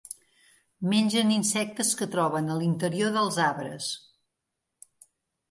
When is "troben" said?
2.15-2.49